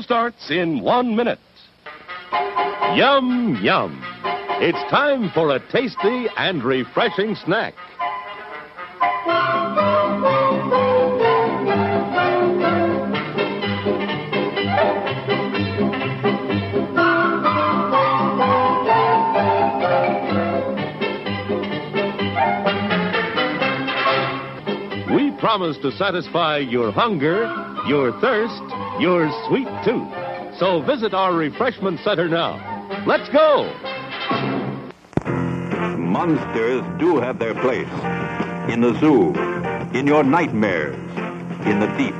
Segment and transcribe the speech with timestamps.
[0.00, 1.38] starts in one minute.
[2.94, 4.02] Yum, yum.
[4.60, 7.74] It's time for a tasty and refreshing snack.
[25.14, 27.44] We promise to satisfy your hunger,
[27.86, 30.08] your thirst, your sweet tooth.
[30.58, 33.04] So visit our refreshment center now.
[33.06, 33.72] Let's go!
[35.96, 37.88] Monsters do have their place.
[38.72, 39.32] In the zoo,
[39.96, 40.96] in your nightmares,
[41.64, 42.14] in the deep,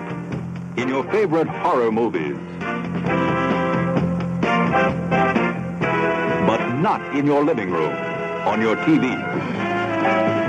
[0.78, 2.36] in your favorite horror movies.
[6.46, 7.92] But not in your living room,
[8.46, 10.47] on your TV.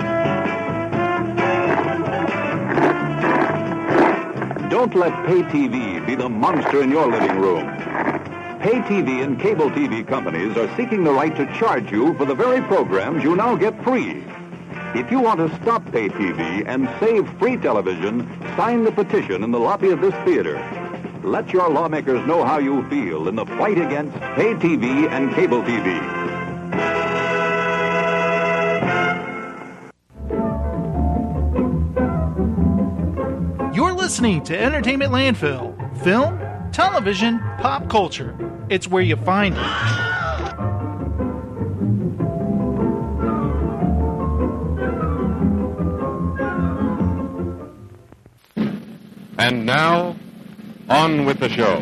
[4.79, 7.65] Don't let pay TV be the monster in your living room.
[8.61, 12.33] Pay TV and cable TV companies are seeking the right to charge you for the
[12.33, 14.23] very programs you now get free.
[14.95, 19.51] If you want to stop pay TV and save free television, sign the petition in
[19.51, 20.55] the lobby of this theater.
[21.25, 25.61] Let your lawmakers know how you feel in the fight against pay TV and cable
[25.61, 26.18] TV.
[34.19, 35.97] Listening to Entertainment Landfill.
[36.03, 36.37] Film,
[36.73, 38.35] television, pop culture.
[38.67, 39.61] It's where you find it.
[49.37, 50.17] And now,
[50.89, 51.79] on with the show.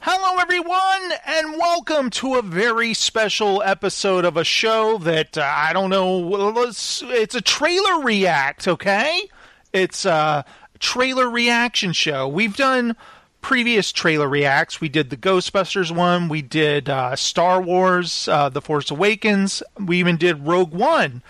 [0.00, 5.74] Hello, everyone, and welcome to a very special episode of a show that uh, I
[5.74, 6.32] don't know.
[6.32, 9.28] it's a trailer react, okay?
[9.72, 10.44] It's a
[10.78, 12.28] trailer reaction show.
[12.28, 12.96] We've done
[13.40, 14.80] previous trailer reacts.
[14.80, 16.28] We did the Ghostbusters one.
[16.28, 19.62] We did uh, Star Wars, uh, The Force Awakens.
[19.78, 21.22] We even did Rogue One.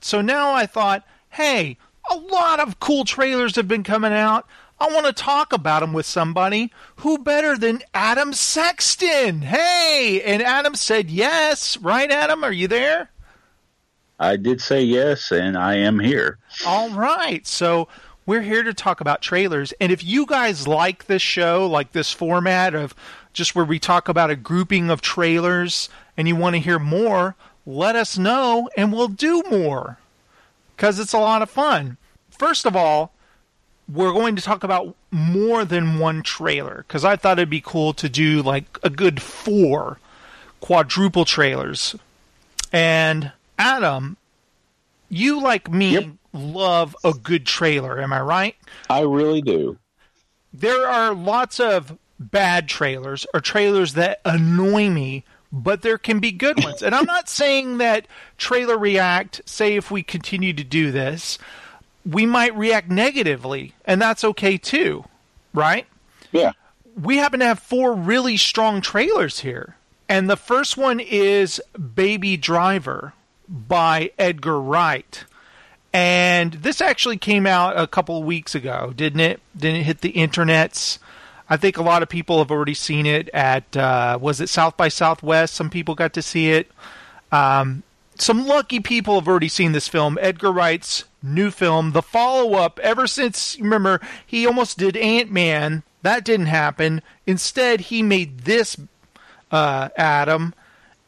[0.00, 1.78] So now I thought, hey,
[2.10, 4.46] a lot of cool trailers have been coming out.
[4.78, 9.42] I want to talk about them with somebody who better than Adam Sexton.
[9.42, 12.10] Hey, and Adam said yes, right?
[12.10, 13.10] Adam, are you there?
[14.24, 16.38] I did say yes, and I am here.
[16.66, 17.46] All right.
[17.46, 17.88] So
[18.26, 19.72] we're here to talk about trailers.
[19.80, 22.94] And if you guys like this show, like this format of
[23.32, 27.34] just where we talk about a grouping of trailers, and you want to hear more,
[27.66, 29.98] let us know and we'll do more
[30.76, 31.96] because it's a lot of fun.
[32.30, 33.12] First of all,
[33.92, 37.92] we're going to talk about more than one trailer because I thought it'd be cool
[37.94, 39.98] to do like a good four
[40.60, 41.94] quadruple trailers.
[42.72, 44.16] And Adam,
[45.08, 46.04] you like me Yep.
[46.32, 48.56] love a good trailer, am I right?
[48.90, 49.78] I really do.
[50.52, 56.32] There are lots of bad trailers or trailers that annoy me, but there can be
[56.32, 56.82] good ones.
[56.82, 58.06] and I'm not saying that
[58.38, 61.38] trailer react, say if we continue to do this,
[62.08, 65.04] we might react negatively, and that's okay too,
[65.52, 65.86] right?
[66.32, 66.52] Yeah.
[67.00, 69.76] we happen to have four really strong trailers here.
[70.08, 71.60] And the first one is
[71.94, 73.14] Baby Driver
[73.48, 75.24] by Edgar Wright.
[75.92, 79.40] And this actually came out a couple of weeks ago, didn't it?
[79.56, 80.98] Didn't it hit the internets?
[81.48, 84.76] I think a lot of people have already seen it at, uh, was it South
[84.76, 85.54] by Southwest?
[85.54, 86.70] Some people got to see it.
[87.30, 87.82] Um,
[88.16, 92.78] some lucky people have already seen this film, Edgar Wright's new film, the follow up.
[92.80, 95.82] Ever since, remember, he almost did Ant Man.
[96.02, 97.02] That didn't happen.
[97.26, 98.76] Instead, he made this
[99.50, 100.54] uh, Adam,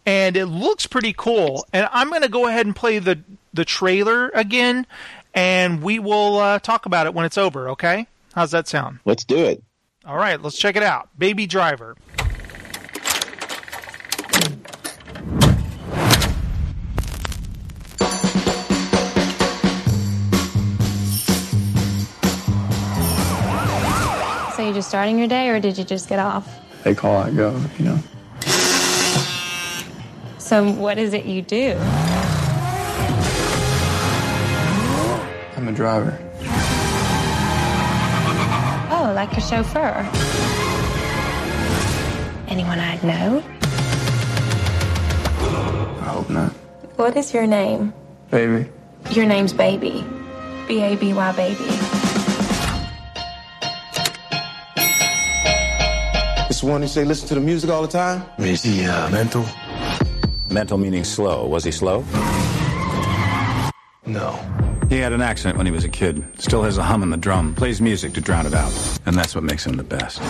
[0.06, 1.66] and it looks pretty cool.
[1.72, 3.18] And I'm going to go ahead and play the
[3.52, 4.86] the trailer again,
[5.34, 7.70] and we will uh, talk about it when it's over.
[7.70, 8.06] Okay?
[8.34, 9.00] How's that sound?
[9.04, 9.62] Let's do it.
[10.04, 11.08] All right, let's check it out.
[11.18, 11.96] Baby Driver.
[24.54, 26.60] So you just starting your day, or did you just get off?
[26.84, 27.98] They call, I go, you know.
[30.46, 31.76] So what is it you do?
[35.56, 36.16] I'm a driver.
[38.92, 40.08] Oh, like a chauffeur.
[42.46, 43.42] Anyone I'd know?
[46.00, 46.52] I hope not.
[46.94, 47.92] What is your name?
[48.30, 48.70] Baby,
[49.10, 50.04] Your name's Baby.
[50.68, 51.64] B A B Y Baby.
[56.48, 58.22] It's the one who say listen to the music all the time?
[58.38, 59.44] Is he uh, mental?
[60.50, 61.46] Mental meaning slow.
[61.46, 62.04] Was he slow?
[64.06, 64.38] No.
[64.88, 66.24] He had an accident when he was a kid.
[66.38, 67.54] Still has a hum in the drum.
[67.54, 68.72] Plays music to drown it out.
[69.04, 70.20] And that's what makes him the best.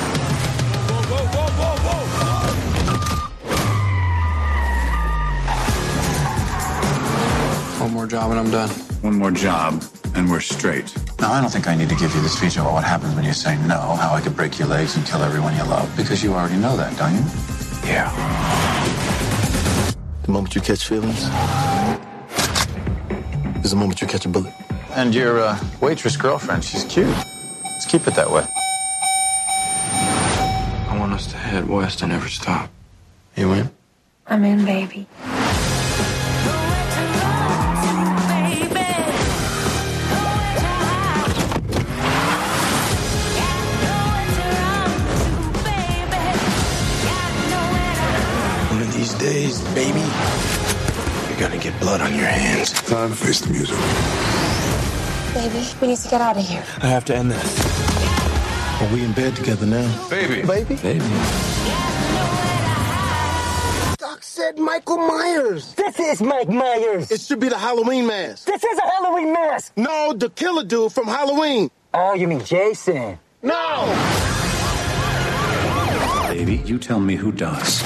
[7.81, 8.71] One more job and I'm done.
[9.03, 9.85] One more job,
[10.15, 10.93] and we're straight.
[11.21, 13.25] Now, I don't think I need to give you the speech about what happens when
[13.25, 16.25] you say no, how I could break your legs and kill everyone you love, because
[16.25, 17.23] you already know that, don't you?
[17.85, 18.11] Yeah.
[20.27, 21.23] The moment you catch feelings
[23.65, 24.53] is the moment you catch a bullet.
[24.91, 27.07] And your uh, waitress girlfriend, she's cute.
[27.63, 28.45] Let's keep it that way.
[30.91, 32.71] I want us to head west and never stop.
[33.37, 33.71] You in?
[34.27, 35.07] I'm in, baby.
[51.81, 52.73] Blood on your hands.
[52.83, 53.77] Time to face the music.
[55.35, 56.65] Baby, we need to get out of here.
[56.83, 58.81] I have to end this.
[58.83, 60.09] Are we in bed together now?
[60.09, 60.47] Baby.
[60.47, 60.77] Baby?
[60.77, 61.05] Baby.
[63.99, 65.75] Doc said Michael Myers.
[65.75, 67.11] This is Mike Myers.
[67.11, 68.47] It should be the Halloween mask.
[68.47, 69.73] This is a Halloween mask.
[69.77, 71.71] No, the killer dude from Halloween.
[71.95, 73.19] Oh, you mean Jason?
[73.43, 73.87] No!
[76.29, 77.83] Baby, you tell me who does.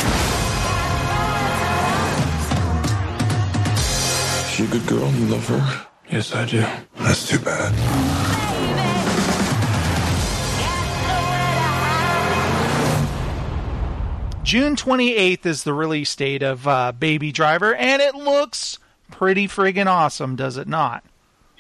[4.61, 5.11] She a good girl?
[5.12, 5.87] You love her?
[6.12, 6.61] Yes, I do.
[6.97, 7.73] That's too bad.
[14.45, 18.79] June 28th is the release date of uh, Baby Driver, and it looks
[19.11, 21.05] pretty friggin' awesome, does it not?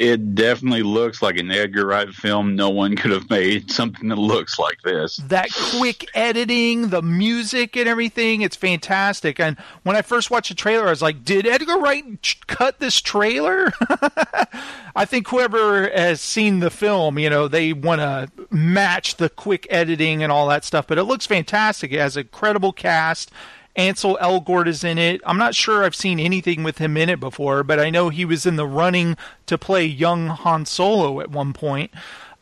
[0.00, 2.56] It definitely looks like an Edgar Wright film.
[2.56, 5.18] No one could have made something that looks like this.
[5.18, 9.38] That quick editing, the music, and everything, it's fantastic.
[9.38, 12.98] And when I first watched the trailer, I was like, did Edgar Wright cut this
[12.98, 13.70] trailer?
[14.96, 19.66] I think whoever has seen the film, you know, they want to match the quick
[19.68, 20.86] editing and all that stuff.
[20.86, 21.92] But it looks fantastic.
[21.92, 23.30] It has a credible cast.
[23.76, 25.20] Ansel Elgort is in it.
[25.24, 28.24] I'm not sure I've seen anything with him in it before, but I know he
[28.24, 31.90] was in the running to play young Han Solo at one point.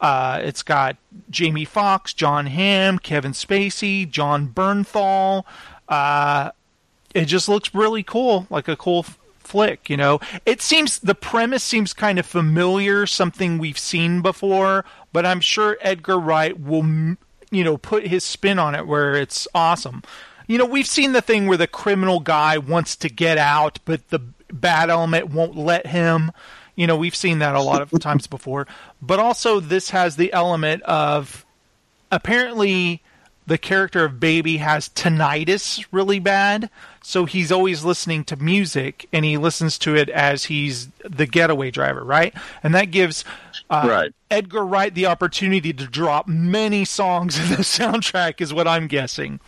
[0.01, 0.97] Uh, it's got
[1.29, 5.45] Jamie Foxx, Jon Hamm, Kevin Spacey, Jon Bernthal.
[5.89, 6.51] Uh,
[7.15, 10.21] it just looks really cool, like a cool f- flick, you know.
[10.47, 15.79] It seems the premise seems kind of familiar, something we've seen before, but I'm sure
[15.81, 17.17] Edgar Wright will,
[17.51, 20.03] you know, put his spin on it where it's awesome.
[20.49, 24.09] You know, we've seen the thing where the criminal guy wants to get out, but
[24.09, 24.19] the
[24.53, 26.33] bad element won't let him.
[26.75, 28.67] You know, we've seen that a lot of times before.
[29.01, 31.45] But also, this has the element of
[32.11, 33.03] apparently
[33.47, 36.69] the character of Baby has tinnitus really bad,
[37.03, 41.71] so he's always listening to music and he listens to it as he's the getaway
[41.71, 42.35] driver, right?
[42.63, 43.25] And that gives
[43.71, 44.13] uh, Right.
[44.31, 49.41] Edgar Wright the opportunity to drop many songs in the soundtrack, is what I'm guessing.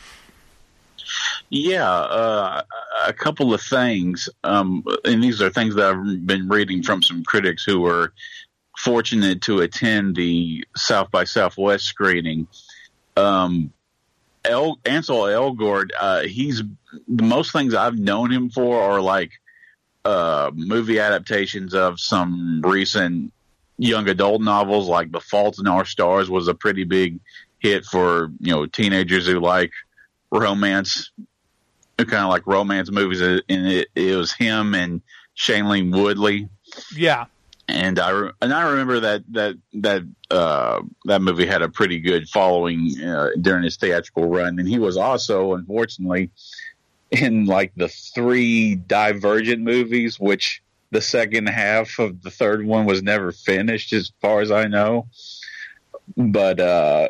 [1.50, 2.62] Yeah, uh,
[3.06, 7.24] a couple of things, um, and these are things that I've been reading from some
[7.24, 8.12] critics who were
[8.78, 12.46] fortunate to attend the South by Southwest screening.
[13.16, 13.72] Um,
[14.44, 16.62] El, Ansel Elgort, uh, he's
[17.08, 19.32] the most things I've known him for are like
[20.04, 23.32] uh, movie adaptations of some recent
[23.76, 27.18] young adult novels, like The Fault in Our Stars was a pretty big
[27.58, 29.72] hit for you know teenagers who like
[30.30, 31.10] romance,
[32.04, 33.20] kind of like romance movies.
[33.20, 35.00] And it, it was him and
[35.36, 36.48] Shailene Woodley,
[36.94, 37.24] Yeah.
[37.68, 41.98] and I re- and I remember that that that uh, that movie had a pretty
[42.00, 46.30] good following uh, during his theatrical run, and he was also unfortunately
[47.10, 53.02] in like the three Divergent movies, which the second half of the third one was
[53.02, 55.06] never finished, as far as I know.
[56.16, 57.08] But uh,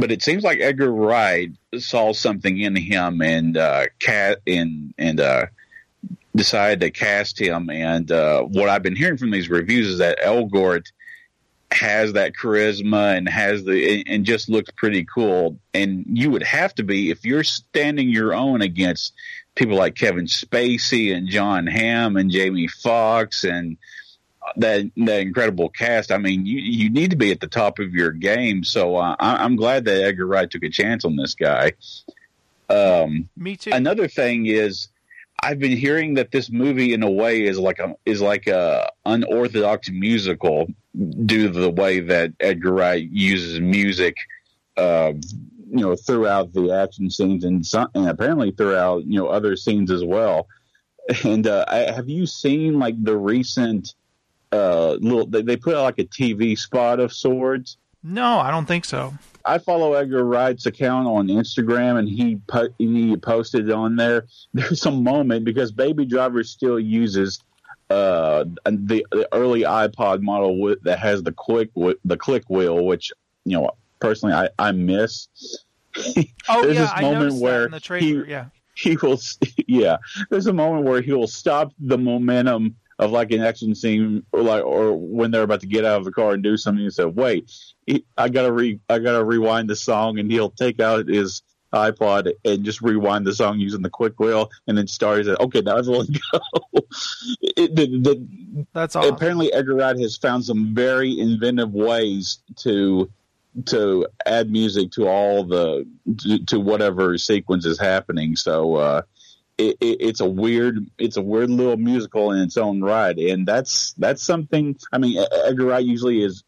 [0.00, 5.20] but it seems like Edgar Wright saw something in him and uh, cat and and
[5.20, 5.46] uh,
[6.34, 7.70] decided to cast him.
[7.70, 10.86] And uh, what I've been hearing from these reviews is that Elgort
[11.72, 15.58] has that charisma and has the and just looks pretty cool.
[15.72, 19.12] And you would have to be if you're standing your own against
[19.54, 23.76] people like Kevin Spacey and Jon Hamm and Jamie Foxx and
[24.56, 26.12] that that incredible cast.
[26.12, 28.64] I mean, you you need to be at the top of your game.
[28.64, 31.72] So uh, I, I'm glad that Edgar Wright took a chance on this guy.
[32.68, 33.70] Um, Me too.
[33.72, 34.88] Another thing is,
[35.42, 38.90] I've been hearing that this movie, in a way, is like a is like a
[39.04, 40.66] unorthodox musical
[41.26, 44.16] due to the way that Edgar Wright uses music.
[44.76, 45.12] Uh,
[45.70, 49.90] you know, throughout the action scenes and, some, and apparently throughout you know other scenes
[49.90, 50.46] as well.
[51.22, 53.94] And uh, I, have you seen like the recent
[54.54, 55.26] uh, little.
[55.26, 57.76] They, they put out like a TV spot of swords.
[58.02, 59.14] No, I don't think so.
[59.46, 64.26] I follow Edgar Wright's account on Instagram, and he po- he posted on there.
[64.54, 67.40] There's a moment because Baby Driver still uses
[67.90, 71.70] uh, the, the early iPod model with, that has the quick
[72.04, 73.12] the click wheel, which
[73.44, 73.70] you know
[74.00, 75.28] personally I, I miss.
[76.48, 78.24] Oh There's yeah, this I moment where the trailer.
[78.24, 78.46] he- yeah.
[78.74, 79.18] he will
[79.68, 79.96] yeah
[80.28, 84.42] there's a moment where he will stop the momentum of like an action scene or
[84.42, 86.94] like or when they're about to get out of the car and do something and
[86.94, 87.50] say wait
[87.86, 92.32] he, i gotta re i gotta rewind the song and he'll take out his ipod
[92.44, 95.76] and just rewind the song using the quick wheel and then start it okay now
[95.76, 96.40] everyone go
[97.40, 99.12] it, the, the, That's awesome.
[99.12, 103.10] apparently edgar wright has found some very inventive ways to
[103.66, 105.86] to add music to all the
[106.18, 108.36] to, to whatever sequence is happening.
[108.36, 109.02] So uh,
[109.58, 113.46] it, it, it's a weird it's a weird little musical in its own right, and
[113.46, 114.76] that's that's something.
[114.92, 116.44] I mean, Edgar Wright usually is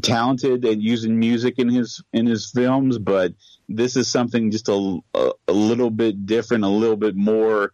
[0.00, 3.34] talented at using music in his in his films, but
[3.68, 7.72] this is something just a, a, a little bit different, a little bit more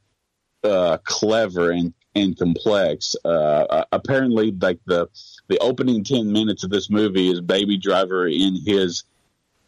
[0.64, 3.14] uh, clever and and complex.
[3.24, 5.08] Uh, uh, apparently, like the
[5.48, 9.04] the opening ten minutes of this movie is Baby Driver in his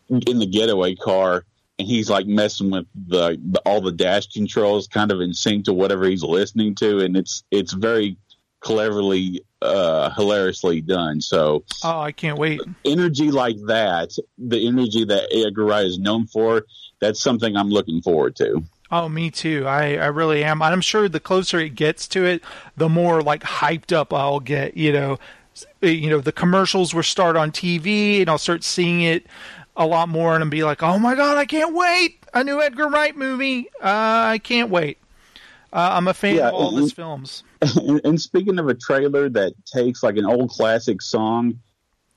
[0.09, 1.45] in the getaway car,
[1.79, 5.65] and he's like messing with the, the all the dash controls, kind of in sync
[5.67, 8.17] to whatever he's listening to, and it's it's very
[8.61, 11.21] cleverly, uh, hilariously done.
[11.21, 12.61] So Oh, I can't wait.
[12.85, 16.65] energy like that, the energy that Edgar Wright is known for,
[17.01, 18.63] that's something I'm looking forward to.
[18.91, 19.67] Oh, me too.
[19.67, 20.61] I, I really am.
[20.63, 22.43] I'm sure the closer it gets to it,
[22.77, 24.77] the more like hyped up I'll get.
[24.77, 25.19] You know,
[25.83, 29.27] you know the commercials will start on TV, and I'll start seeing it
[29.79, 32.23] a lot more, and be like, "Oh my god, I can't wait!
[32.35, 33.69] A new Edgar Wright movie!
[33.83, 34.99] Uh, I can't wait."
[35.73, 37.45] Uh, I'm a fan Yeah, of all and- his films.
[37.63, 41.61] and, and speaking of a trailer that takes like an old classic song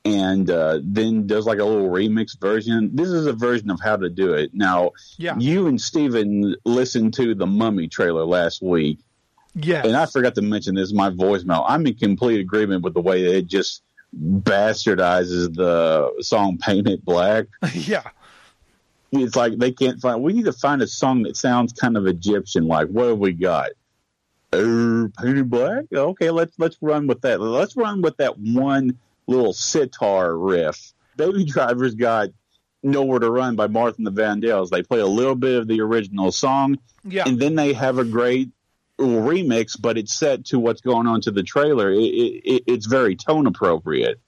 [0.05, 3.95] and uh, then does like a little remix version, this is a version of how
[3.97, 4.51] to do it.
[4.53, 5.35] Now, Yeah.
[5.37, 8.97] you and Steven listened to the Mummy trailer last week,
[9.53, 9.83] Yeah.
[9.85, 11.65] and I forgot to mention this in my voicemail.
[11.67, 13.83] I'm in complete agreement with the way that it just
[14.17, 18.03] bastardizes the song "Paint It Black." yeah.
[19.13, 20.23] It's like they can't find.
[20.23, 22.67] We need to find a song that sounds kind of Egyptian.
[22.67, 23.71] Like, what have we got?
[24.53, 25.85] Uh, painted black.
[25.93, 27.39] Okay, let's let's run with that.
[27.41, 30.93] Let's run with that one little sitar riff.
[31.17, 32.29] Baby Driver's got
[32.83, 34.69] "Nowhere to Run" by Martha and the Vandellas.
[34.69, 37.23] They play a little bit of the original song, Yeah.
[37.27, 38.49] and then they have a great
[39.01, 41.91] remix, but it's set to what's going on to the trailer.
[41.91, 44.19] It, it, it, it's very tone appropriate.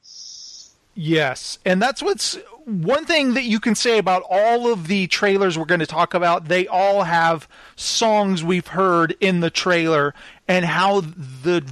[0.96, 5.58] Yes, and that's what's one thing that you can say about all of the trailers
[5.58, 6.50] we're going to talk about.
[6.50, 10.13] They all have songs we've heard in the trailer,
[10.48, 11.65] and how the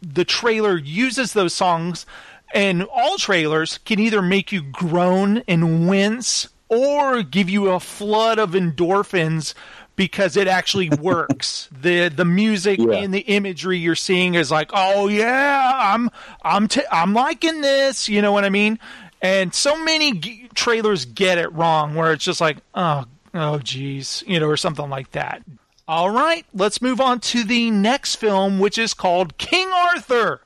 [0.00, 2.06] the trailer uses those songs.
[2.52, 8.38] And all trailers can either make you groan and wince, or give you a flood
[8.38, 9.54] of endorphins
[10.00, 11.68] because it actually works.
[11.82, 12.94] the The music Yeah.
[12.96, 16.08] and the imagery you're seeing is like, oh yeah, I'm
[16.42, 18.08] I'm t- I'm liking this.
[18.08, 18.78] You know what I mean?
[19.20, 23.04] And so many g- trailers get it wrong, where it's just like, oh
[23.34, 25.42] oh geez, you know, or something like that.
[25.86, 30.40] All right, let's move on to the next film, which is called King Arthur,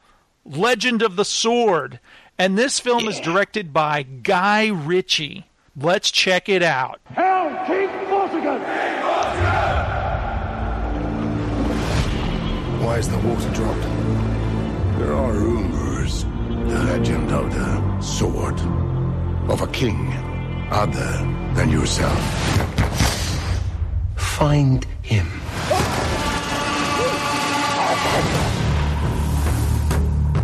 [0.44, 2.00] Legend of the Sword.
[2.38, 5.44] And this film is directed by Guy Ritchie.
[5.76, 7.00] Let's check it out.
[7.12, 7.50] Hail
[12.84, 13.80] Why is the water dropped?
[14.98, 16.24] There are rumors.
[16.24, 18.60] The legend of the sword
[19.48, 20.12] of a king
[20.70, 21.12] other
[21.54, 22.18] than yourself.
[24.16, 25.26] Find him.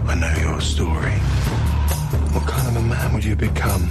[0.09, 1.13] I know your story.
[2.33, 3.83] What kind of a man would you become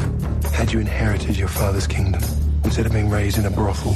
[0.54, 2.24] had you inherited your father's kingdom
[2.64, 3.96] instead of being raised in a brothel?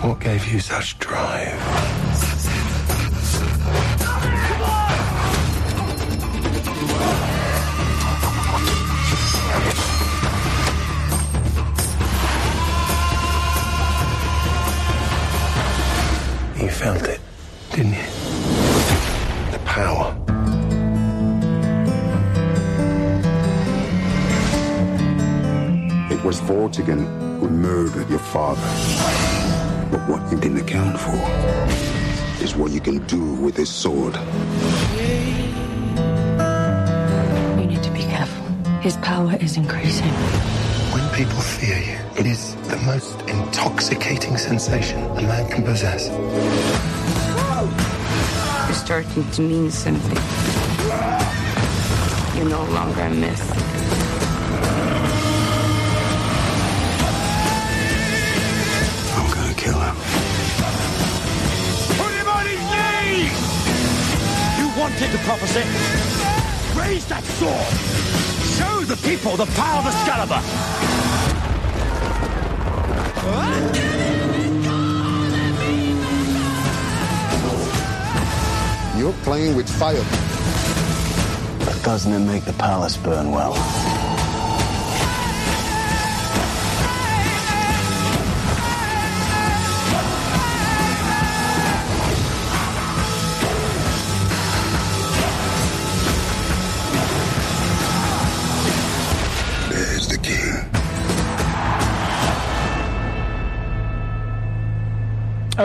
[0.00, 1.52] What gave you such drive?
[16.56, 17.20] You felt it,
[17.72, 18.06] didn't you?
[19.50, 20.14] The power.
[26.10, 29.27] It was Vortigern who murdered your father.
[29.90, 31.16] But what you didn't account for
[32.44, 34.14] is what you can do with this sword.
[37.58, 38.44] You need to be careful.
[38.80, 40.12] His power is increasing.
[40.92, 46.08] When people fear you, it is the most intoxicating sensation a man can possess.
[48.66, 50.18] You're starting to mean something.
[52.36, 53.77] You're no longer a myth.
[65.00, 65.60] You the prophecy.
[66.76, 67.54] Raise that sword.
[68.58, 70.42] Show the people the power of Excalibur.
[78.98, 80.02] You're playing with fire.
[81.64, 83.54] But doesn't it make the palace burn well?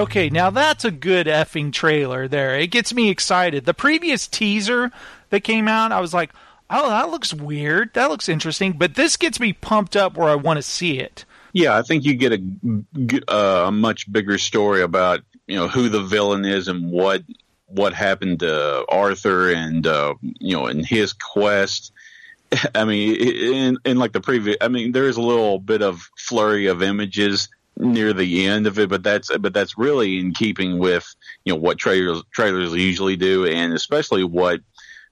[0.03, 2.60] Okay, now that's a good effing trailer there.
[2.60, 3.63] It gets me excited.
[3.63, 4.91] The previous teaser
[5.29, 6.31] that came out, I was like,
[6.69, 7.93] oh, that looks weird.
[7.93, 8.74] That looks interesting.
[8.74, 11.24] But this gets me pumped up where I want to see it.
[11.53, 16.03] Yeah, I think you get a, a much bigger story about you know who the
[16.03, 17.24] villain is and what
[17.67, 21.93] what happened to Arthur and uh, you know in his quest.
[22.75, 26.10] I mean, in in like the previous, I mean, there is a little bit of
[26.17, 30.77] flurry of images near the end of it, but that's but that's really in keeping
[30.77, 34.62] with you know what trailers trailers usually do, and especially what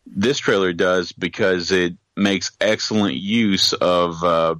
[0.06, 4.56] this trailer does because it makes excellent use of uh,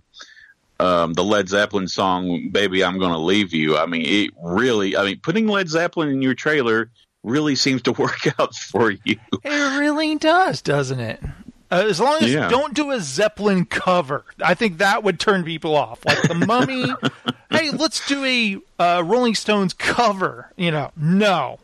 [0.80, 5.04] um, the Led Zeppelin song "Baby I'm Gonna Leave You." I mean, it really, I
[5.06, 6.90] mean, putting Led Zeppelin in your trailer
[7.24, 9.18] really seems to work out for you.
[9.44, 11.22] It really does, doesn't it?
[11.72, 12.50] Uh, as long as Yeah.
[12.50, 16.06] don't do a Zeppelin cover, I think that would turn people off.
[16.06, 16.86] Like the Mummy.
[17.50, 20.52] hey, let's do a uh, Rolling Stones cover.
[20.58, 21.60] You know, no.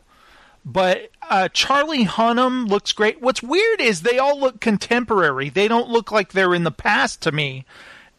[0.64, 3.20] But uh, Charlie Hunnam looks great.
[3.22, 5.48] What's weird is they all look contemporary.
[5.48, 7.64] They don't look like they're in the past to me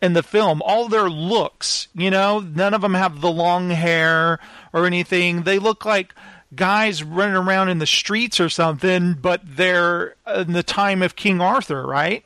[0.02, 0.62] in the film.
[0.64, 4.40] All their looks, you know, none of them have the long hair
[4.74, 5.44] or anything.
[5.44, 6.14] They look like
[6.56, 11.42] guys running around in the streets or something, but they're in the time of King
[11.42, 12.24] Arthur, right?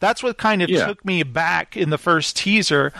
[0.00, 0.86] That's what kind of Yeah.
[0.86, 2.92] took me back in the first teaser.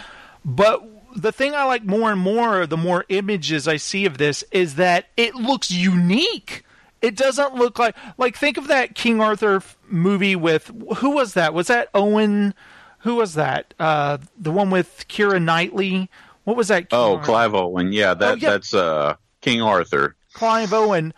[0.44, 0.82] But
[1.16, 4.76] the thing I like more and more, the more images I see of this, is
[4.76, 6.64] that it looks unique.
[7.02, 11.52] It doesn't look like like think of that King Arthur movie with who was that?
[11.52, 12.54] Was that Owen?
[13.00, 13.74] Who was that?
[13.78, 16.08] Uh, the one with Keira Knightley.
[16.44, 16.88] What was that?
[16.88, 17.24] King Oh, Arthur?
[17.26, 18.50] Clive Owen, yeah, that Oh, yeah.
[18.50, 20.16] that's uh, King Arthur.
[20.34, 21.14] Clive Owen.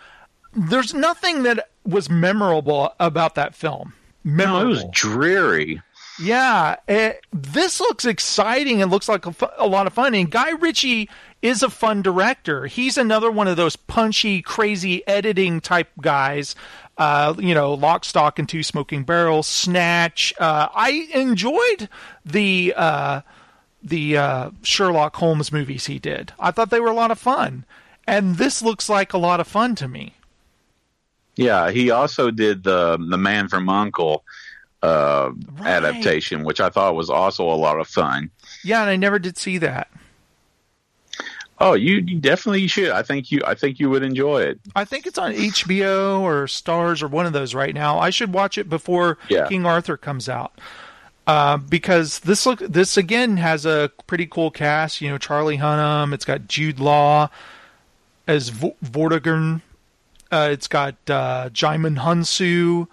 [0.54, 3.92] There's nothing that was memorable about that film.
[4.24, 5.82] No, it was dreary.
[6.18, 10.14] Yeah, eh, this looks exciting and looks like a, fu- a lot of fun.
[10.14, 11.10] And Guy Ritchie
[11.42, 12.66] is a fun director.
[12.66, 16.56] He's another one of those punchy, crazy editing type guys.
[16.96, 20.32] Uh, you know, Lock, Stock, and Two Smoking Barrels, Snatch.
[20.38, 21.90] Uh, I enjoyed
[22.24, 23.20] the uh,
[23.82, 26.32] the uh, Sherlock Holmes movies he did.
[26.40, 27.66] I thought they were a lot of fun,
[28.06, 30.14] and this looks like a lot of fun to me.
[31.36, 34.24] Yeah, he also did the the Man from Uncle
[34.82, 38.30] uh, adaptation, which I thought was also a lot of fun.
[38.64, 39.90] Yeah, and I never did see that.
[41.58, 42.90] Oh, you, you definitely should.
[42.90, 44.60] I think you I think you would enjoy it.
[44.74, 47.98] I think it's on HBO or Starz or one of those right now.
[47.98, 49.48] I should watch it before Yeah.
[49.48, 50.58] King Arthur comes out.
[51.26, 55.00] Uh, because this look this again has a pretty cool cast.
[55.00, 56.12] You know, Charlie Hunnam.
[56.12, 57.30] It's got Jude Law
[58.26, 59.62] as v- Vortigern.
[60.30, 62.88] Uh, it's got uh, Djimon Hounsou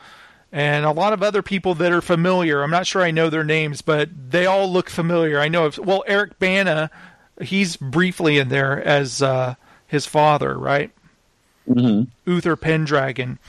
[0.51, 2.61] and a lot of other people that are familiar.
[2.61, 5.39] I'm not sure I know their names, but they all look familiar.
[5.39, 5.65] I know.
[5.65, 6.91] If, well, Eric Bana,
[7.41, 9.55] he's briefly in there as uh,
[9.87, 10.91] his father, right?
[11.67, 12.03] Mm-hmm.
[12.29, 13.39] Uther Pendragon.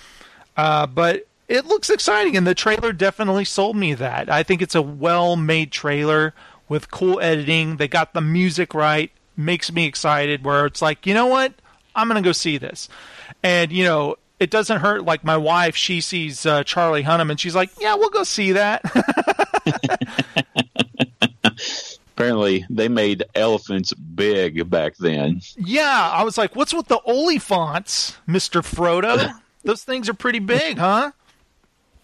[0.57, 4.31] Uh, but it looks exciting, and the trailer definitely sold me that.
[4.31, 6.33] I think it's a well made trailer
[6.71, 7.77] with cool editing.
[7.77, 11.53] They got the music right, makes me excited, where it's like, you know what?
[11.95, 12.89] I'm going to go see this.
[13.43, 17.39] And, you know, it doesn't hurt like my wife, she sees uh, Charlie Hunnam, and
[17.39, 18.83] she's like, yeah, we'll go see that.
[22.17, 25.41] Apparently, they made elephants big back then.
[25.57, 28.63] yeah, I was like, what's with the Oliphaunts, Mr.
[28.63, 29.33] Frodo?
[29.65, 31.11] Those things are pretty big, huh?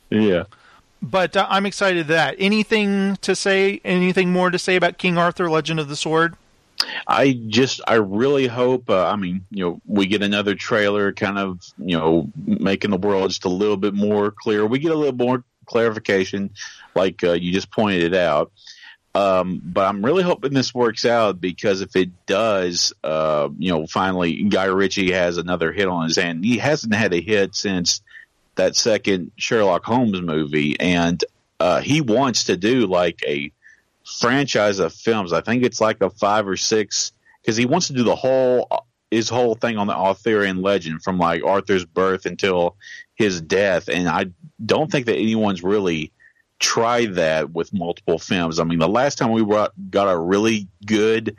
[0.09, 0.45] Yeah.
[1.01, 2.35] but uh, I'm excited that.
[2.39, 3.81] Anything to say?
[3.85, 6.35] Anything more to say about King Arthur: Legend of the Sword?
[7.07, 8.91] I just, I really hope.
[8.91, 12.97] Uh, I mean, you know, we get another trailer, kind of, you know, making the
[12.97, 14.67] world just a little bit more clear.
[14.67, 16.51] We get a little more clarification,
[16.95, 18.53] like uh, you just pointed it out.
[19.15, 23.87] Um, but I'm really hoping this works out because if it does, uh, you know,
[23.87, 26.45] finally Guy Ritchie has another hit on his hand.
[26.45, 28.03] He hasn't had a hit since
[28.55, 31.23] that second Sherlock Holmes movie, and
[31.59, 33.51] uh, he wants to do like a
[34.05, 35.33] franchise of films.
[35.33, 38.69] I think it's like a five or six because he wants to do the whole
[39.11, 42.77] his whole thing on the Arthurian legend from like Arthur's birth until
[43.17, 44.27] his death, and I
[44.65, 46.13] don't think that anyone's really
[46.61, 48.61] tried that with multiple films.
[48.61, 51.37] I mean, the last time we brought, got a really good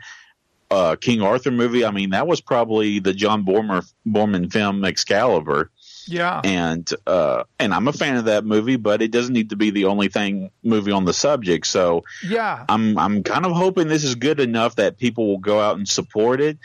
[0.72, 5.70] uh, King Arthur movie, I mean, that was probably the John Boorman, Boorman film Excalibur.
[6.06, 6.40] Yeah.
[6.44, 9.70] And uh, and I'm a fan of that movie, but it doesn't need to be
[9.70, 11.66] the only thing movie on the subject.
[11.66, 12.64] So Yeah.
[12.68, 15.88] I'm I'm kind of hoping this is good enough that people will go out and
[15.88, 16.58] support it,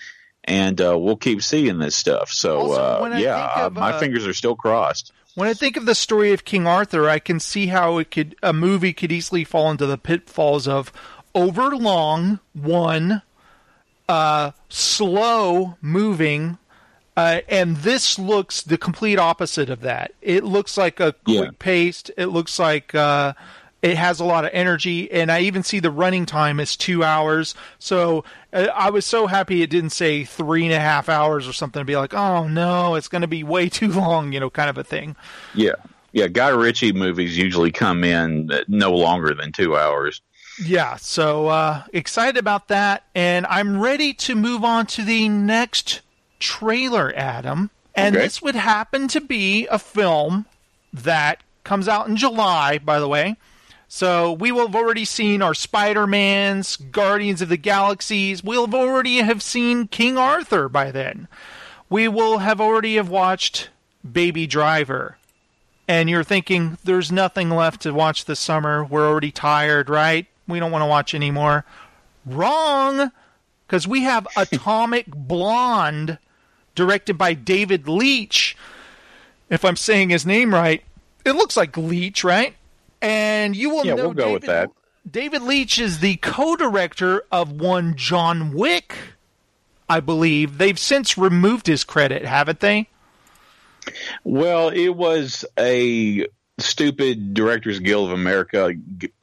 [0.43, 2.32] and uh, we'll keep seeing this stuff.
[2.32, 5.12] So Also, uh, yeah, of, uh, my uh, fingers are still crossed.
[5.36, 8.36] When I think of the story of King Arthur, I can see how it could
[8.41, 10.91] a movie could easily fall into the pitfalls of
[11.36, 13.21] overlong one,
[14.10, 16.58] uh, slow moving,
[17.17, 20.13] uh, and this looks the complete opposite of that.
[20.21, 21.49] It looks like a quick Yeah.
[21.60, 22.12] paced.
[22.15, 23.34] It looks like uh,
[23.82, 27.03] it has a lot of energy, and I even see the running time is two
[27.03, 27.56] hours.
[27.80, 31.53] So uh, I was so happy it didn't say three and a half hours or
[31.53, 34.49] something to be like, oh no, it's going to be way too long, you know,
[34.49, 35.15] kind of a thing.
[35.56, 35.73] Yeah,
[36.13, 36.27] yeah.
[36.27, 40.21] Guy Ritchie movies usually come in no longer than two hours.
[40.63, 46.01] Yeah, so uh, excited about that, and I'm ready to move on to the next
[46.39, 47.69] trailer, Adam.
[47.95, 48.26] And Okay.
[48.26, 50.45] this would happen to be a film
[50.93, 53.36] that comes out in July, by the way.
[53.89, 58.43] So we will have already seen our Spider-Mans, Guardians of the Galaxies.
[58.43, 61.28] We'll have already have seen King Arthur by then.
[61.89, 63.69] We will have already have watched
[64.10, 65.17] Baby Driver.
[65.88, 68.84] And you're thinking there's nothing left to watch this summer.
[68.84, 70.28] We're already tired, right?
[70.47, 71.63] We don't want to watch anymore.
[72.26, 73.12] Wrong,
[73.65, 76.17] because we have Atomic Blonde,
[76.78, 78.56] directed by David Leitch.
[79.50, 80.82] If I'm saying his name right,
[81.26, 82.56] it looks like Leitch, right?
[83.02, 84.70] And you will Yeah, know we'll go David, with that.
[85.10, 88.96] David Leitch is the co-director of one John Wick,
[89.90, 90.58] I believe.
[90.58, 92.88] They've since removed his credit, haven't they?
[94.24, 96.28] Well, it was a
[96.60, 98.74] stupid Directors Guild of America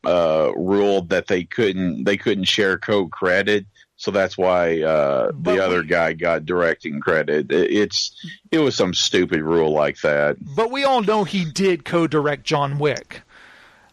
[0.04, 3.66] uh, rule that they couldn't they couldn't share co credit,
[4.04, 7.50] so that's why uh, the other guy got directing credit.
[7.50, 8.12] It- It's
[8.50, 10.36] it was some stupid rule like that.
[10.54, 13.22] But we all know he did co-direct John Wick.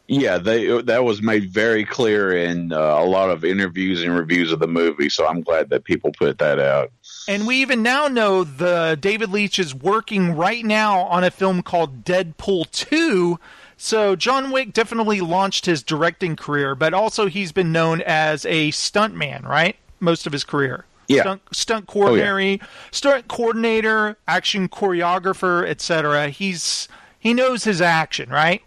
[0.07, 4.51] Yeah, they that was made very clear in uh, a lot of interviews and reviews
[4.51, 5.07] of the movie.
[5.09, 6.91] So I'm glad that people put that out.
[7.29, 11.61] And we even now know the David Leitch is working right now on a film
[11.61, 13.39] called Deadpool 2.
[13.77, 18.69] So John Wick definitely launched his directing career, but also he's been known as a
[18.71, 19.77] stuntman, right?
[20.01, 20.85] Most of his career.
[21.07, 21.21] Yeah.
[21.21, 26.29] Stunt, stunt coordinator, oh, stunt coordinator, action choreographer, etc.
[26.29, 26.87] He's
[27.19, 28.61] he knows his action, right?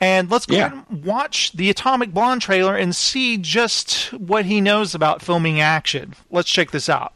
[0.00, 4.60] And let's go ahead and watch the Atomic Blonde trailer and see just what he
[4.60, 6.14] knows about filming action.
[6.28, 7.12] Let's check this out.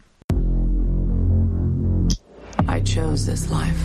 [2.69, 3.77] I chose this life.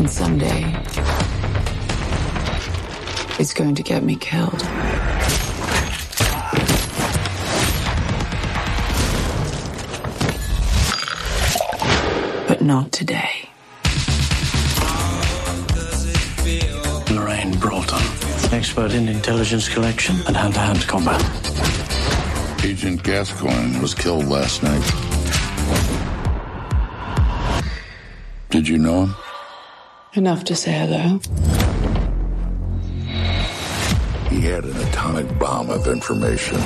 [0.00, 0.64] And someday,
[3.38, 4.62] it's going to get me killed.
[12.68, 13.48] Not today.
[17.10, 18.04] Lorraine Broughton,
[18.52, 21.22] expert in intelligence collection and hand-to-hand combat.
[22.62, 24.84] Agent Gascoigne was killed last night.
[28.50, 29.14] Did you know him?
[30.12, 31.20] Enough to say hello.
[34.28, 36.58] He had an atomic bomb of information.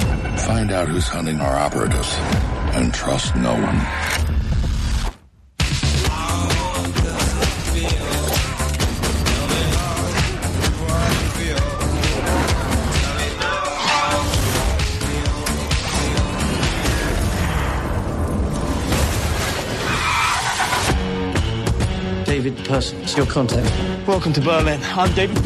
[0.50, 2.12] Find out who's hunting our operatives
[2.74, 4.41] and trust no one.
[22.72, 24.08] David Parsons, your contact.
[24.08, 24.80] Welcome to Berlin.
[24.82, 25.37] I'm David.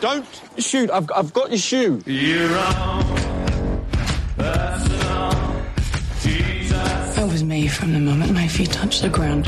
[0.00, 0.26] Don't
[0.58, 0.90] shoot.
[0.90, 2.02] I've, I've got your shoe.
[7.16, 9.46] That was me from the moment my feet touched the ground.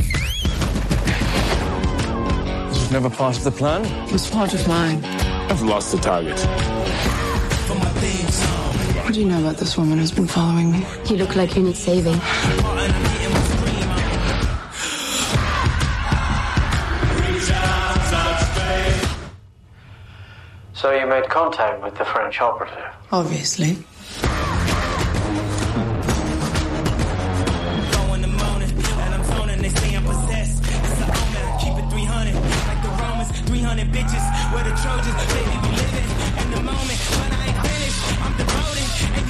[2.68, 3.84] This was never part of the plan.
[4.08, 5.04] It was part of mine.
[5.04, 6.40] I've lost the target.
[9.04, 10.86] What do you know about this woman who's been following me?
[11.10, 12.18] You look like you need saving.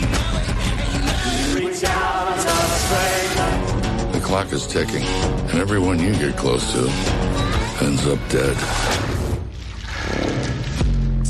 [0.01, 0.49] You know it.
[1.55, 6.91] Reach out, touch The clock is ticking, and everyone you get close to
[7.85, 9.16] ends up dead.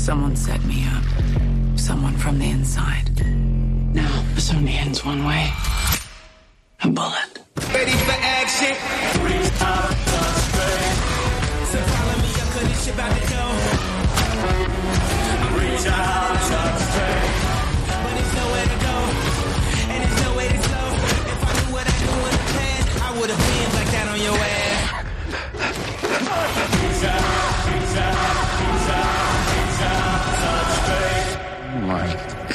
[0.07, 1.03] Someone set me up.
[1.77, 3.11] Someone from the inside.
[3.93, 5.51] Now, this only ends one way.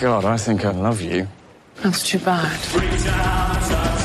[0.02, 1.28] God, I think I love you.
[1.76, 2.50] That's too bad.
[2.74, 4.02] Reach out, touch.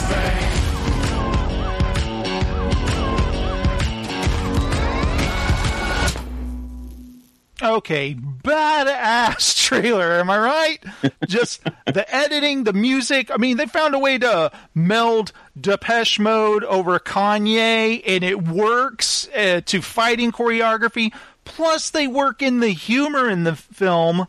[7.60, 10.78] Okay, badass trailer, am I right?
[11.28, 13.32] Just the editing, the music.
[13.32, 19.28] I mean, they found a way to meld Depeche Mode over Kanye, and it works
[19.30, 21.12] uh, to fighting choreography.
[21.44, 24.28] Plus, they work in the humor in the film.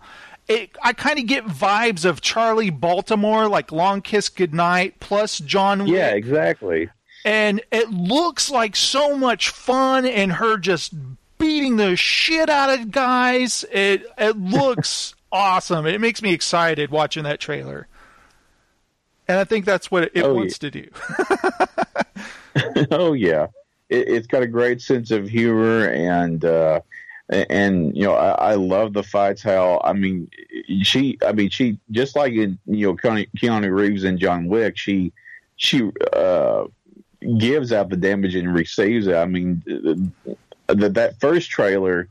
[0.48, 5.80] It, I kind of get vibes of Charly Baltimore, like Long Kiss Goodnight, plus John
[5.84, 5.90] Wick.
[5.92, 6.88] Yeah, exactly.
[7.24, 10.94] and it looks like so much fun and her just
[11.37, 13.64] beating the shit out of guys.
[13.70, 15.87] It it looks awesome.
[15.87, 17.87] It makes me excited watching that trailer.
[19.30, 20.70] And i think that's what it, Oh, wants yeah.
[20.70, 20.90] to do.
[22.90, 23.48] Oh yeah,
[23.88, 26.80] it, it's got a great sense of humor and uh,
[27.30, 29.42] and you know I, I love the fights.
[29.42, 30.30] How I mean
[30.82, 35.12] she I mean she just like in you know Keanu, Reeves and John Wick she
[35.56, 36.64] she uh,
[37.38, 39.14] gives out the damage and receives it.
[39.14, 39.62] I mean
[40.68, 42.08] that that first trailer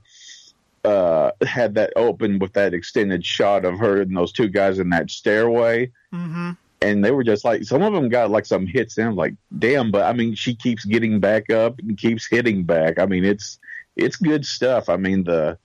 [0.84, 4.90] uh, had that open with that extended shot of her and those two guys in
[4.90, 6.52] that stairway mm-hmm.
[6.82, 9.34] and they were just like some of them got like some hits and I'm like
[9.60, 13.26] damn but I mean she keeps getting back up and keeps hitting back I mean
[13.26, 13.60] it's
[13.98, 14.90] it's good stuff.
[14.90, 15.58] I mean the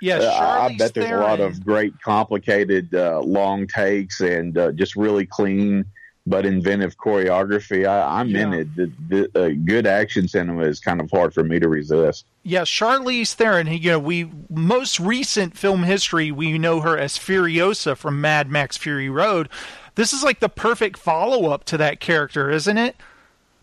[0.00, 4.56] yeah uh, I I bet there's a lot of great complicated uh, long takes and
[4.56, 5.84] uh, just really clean
[6.26, 7.86] but inventive choreography.
[7.86, 8.74] I, I'm in it.
[8.76, 12.24] The, the, uh, good action cinema is kind of hard for me to resist.
[12.42, 17.96] Yeah charlize theron you know we most recent film history we know her as furiosa
[17.96, 19.48] from mad max fury road.
[19.96, 22.96] This is like the perfect follow-up to that character isn't it?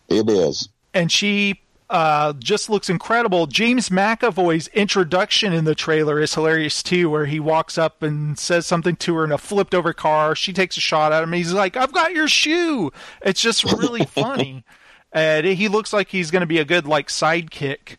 [0.07, 0.69] It is.
[0.93, 3.47] And she uh, just looks incredible.
[3.47, 8.65] James McAvoy's introduction in the trailer is hilarious too, where he walks up and says
[8.65, 10.33] something to her in a flipped over car.
[10.33, 11.33] She takes a shot at him.
[11.33, 14.63] He's like, "I've got your shoe." It's just really funny,
[15.11, 17.97] and he looks like he's going to be a good like sidekick.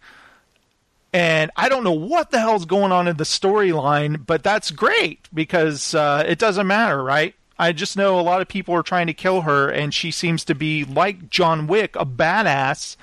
[1.13, 5.29] And I don't know what the hell's going on in the storyline, but that's great
[5.35, 7.35] because uh, it doesn't matter, right?
[7.59, 10.47] I just know a lot of people are trying to kill her, and she seems
[10.47, 12.97] to be like John Wick, a badass.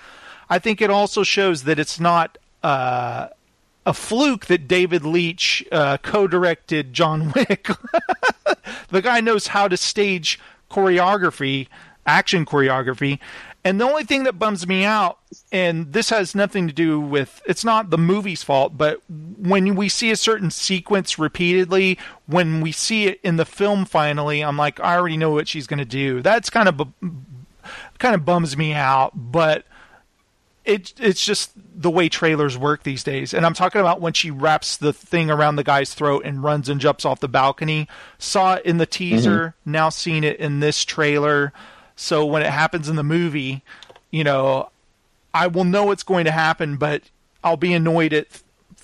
[0.50, 3.28] I think it also shows that it's not uh,
[3.86, 7.68] a fluke that David Leitch uh, co-directed John Wick.
[8.90, 11.68] the guy knows how to stage choreography,
[12.06, 13.20] action choreography.
[13.64, 15.20] And the only thing that bums me out,
[15.52, 19.90] and this has nothing to do with, it's not the movie's fault, but when we
[19.90, 24.80] see a certain sequence repeatedly, when we see it in the film finally, I'm like,
[24.80, 26.22] I already know what she's going to do.
[26.22, 26.88] That's kind of,
[28.00, 29.66] kind of bums me out, but
[30.65, 33.34] it it's just the way trailers work these days.
[33.34, 36.69] And I'm talking about when she wraps the thing around the guy's throat and runs
[36.69, 37.88] and jumps off the balcony.
[38.17, 39.72] Saw it in the teaser, mm-hmm.
[39.72, 41.54] now seen it in this trailer.
[41.95, 43.63] So when it happens in the movie,
[44.12, 44.69] you know,
[45.34, 47.04] I will know what's going to happen, but
[47.43, 48.28] I'll be annoyed at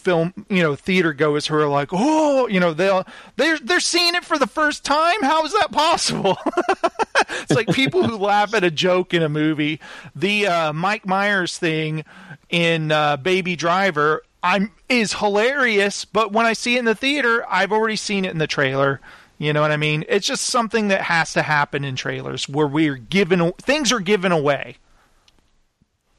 [0.05, 4.15] film, you know, theater goers who are like, "Oh, you know, they'll they're they're seeing
[4.15, 5.21] it for the first time.
[5.21, 6.37] How is that possible?"
[7.29, 9.81] it's like people who laugh at a joke in a movie.
[10.15, 12.05] The uh, Mike Myers thing
[12.49, 17.43] in uh, Baby Driver, I'm is hilarious, but when I see it in the theater,
[17.49, 19.01] I've already seen it in the trailer.
[19.37, 20.05] You know what I mean?
[20.07, 24.31] It's just something that has to happen in trailers where we're given things are given
[24.31, 24.77] away.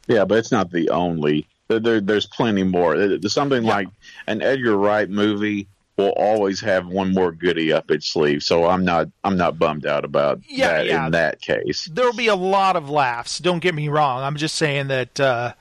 [0.07, 1.47] Yeah, but it's not the only.
[1.69, 3.19] There, there, there's plenty more.
[3.29, 3.89] Something like
[4.27, 8.43] an Edgar Wright movie will always have one more goodie up its sleeve.
[8.43, 11.07] So I'm not I'm not bummed out about Yeah, that yeah.
[11.07, 11.87] in that case.
[11.93, 13.39] There'll be a lot of laughs.
[13.39, 14.23] Don't get me wrong.
[14.23, 15.55] I'm just saying that, uh,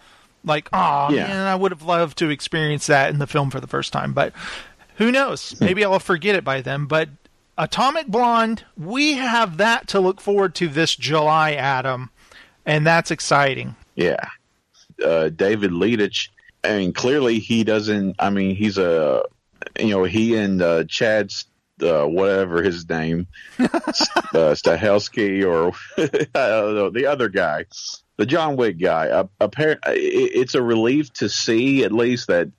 [0.43, 1.27] like, oh Yeah.
[1.27, 4.13] man, I would have loved to experience that in the film for the first time.
[4.13, 4.33] But
[4.97, 5.59] Who knows?
[5.59, 6.85] Maybe I'll forget it by then.
[6.85, 7.09] But
[7.57, 12.09] Atomic Blonde, we have that to look forward to this July, Adam,
[12.65, 13.75] and that's exciting.
[13.95, 14.29] Yeah.
[15.03, 16.29] Uh, David Leitich,
[16.63, 19.23] I mean, clearly he doesn't, I mean, he's a,
[19.79, 21.31] you know, he and uh, Chad,
[21.81, 23.27] uh, whatever his name,
[23.59, 23.67] uh,
[24.53, 25.73] Stahelski or
[26.35, 27.65] I know, the other guy,
[28.17, 32.49] the John Wick guy, uh, apparently it's a relief to see at least that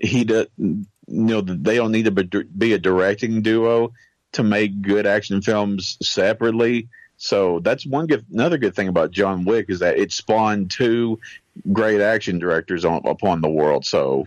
[0.00, 3.92] he does, you know, they don't need to be a directing duo
[4.32, 6.88] to make good action films separately.
[7.16, 8.26] So that's one good.
[8.32, 11.20] Another good thing about John Wick is that it spawned two
[11.72, 13.84] great action directors on, upon the world.
[13.84, 14.26] So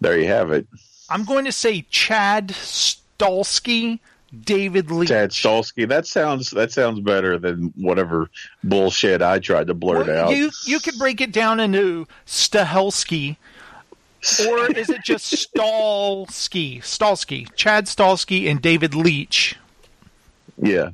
[0.00, 0.66] there you have it.
[1.10, 3.98] I'm going to say Chad Stahelski,
[4.44, 5.06] David Lee.
[5.06, 5.88] Chad Stahelski.
[5.88, 8.30] That sounds that sounds better than whatever
[8.62, 10.36] bullshit I tried to blurt well, out.
[10.36, 13.36] You you could break it down into Stahelski.
[14.48, 16.80] or is it just Stalsky?
[16.80, 19.56] Stalsky, Chad Stalsky, and David Leitch.
[20.60, 20.90] Yeah.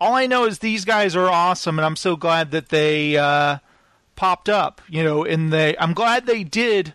[0.00, 3.58] All I know is these guys are awesome, and I'm so glad that they uh,
[4.18, 4.82] popped up.
[4.88, 6.92] You know, in the I'm glad they did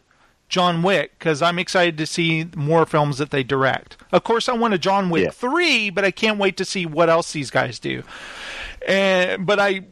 [0.49, 3.97] John Wick because I'm excited to see more films that they direct.
[4.11, 5.29] Of course, I want a John Wick Yeah.
[5.31, 8.03] three, but I can't wait to see what else these guys do.
[8.87, 9.85] And but I,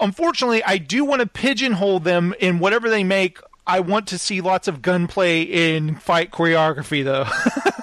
[0.00, 3.38] unfortunately, I do want to pigeonhole them in whatever they make.
[3.66, 7.26] I want to see lots of gunplay in fight choreography, though.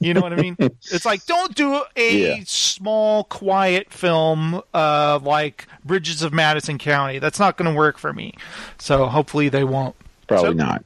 [0.00, 0.56] you know what I mean?
[0.58, 2.42] It's like don't do a Yeah.
[2.46, 7.18] small, quiet film uh, like Bridges of Madison County.
[7.18, 8.34] That's not going to work for me.
[8.78, 9.94] So hopefully they won't.
[10.26, 10.84] Probably So- not.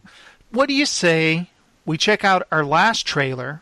[0.50, 1.50] What do you say
[1.84, 3.60] we check out our last trailer,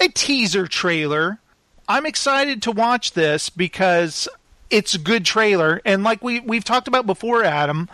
[0.00, 1.38] a teaser trailer?
[1.88, 4.28] I'm excited to watch this because
[4.70, 7.88] it's a good trailer, and like we we've talked about before, Adam,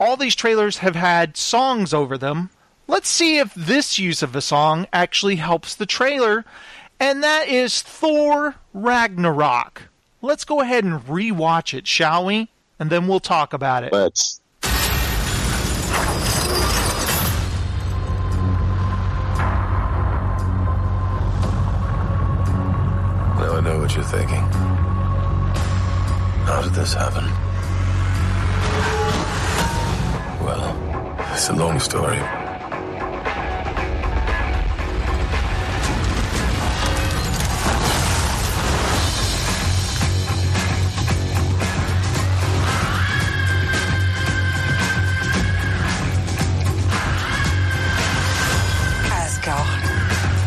[0.00, 2.50] all these trailers have had songs over them.
[2.86, 6.44] Let's see if this use of a song actually helps the trailer,
[7.00, 9.88] and that is Thor Ragnarok.
[10.20, 12.50] Let's go ahead and rewatch it, shall we?
[12.78, 13.92] And then we'll talk about it.
[13.92, 14.40] Let's.
[14.62, 14.70] Now
[23.56, 24.44] I know what you're thinking.
[26.44, 27.24] How did this happen?
[30.44, 30.76] Well,
[31.32, 32.20] it's a long story.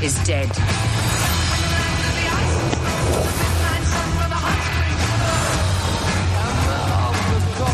[0.04, 0.48] Is dead.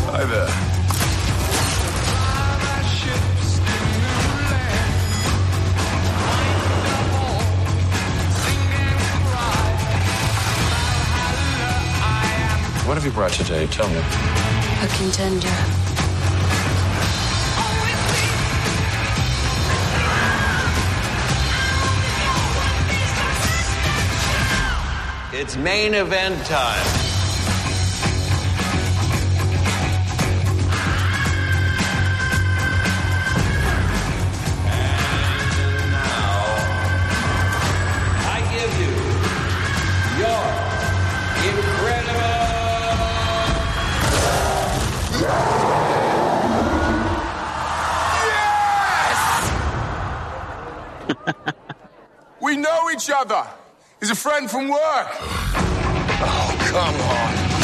[0.06, 0.48] Hi there.
[12.86, 13.66] What have you brought today?
[13.66, 13.98] Tell me.
[13.98, 15.93] A contender.
[25.36, 26.86] It's main event time.
[34.64, 36.44] And now,
[38.30, 38.92] I give you
[40.22, 40.44] your
[41.50, 42.34] incredible.
[52.40, 53.44] We know each other.
[54.00, 55.08] He's a friend from work.
[56.26, 57.54] Oh, come on.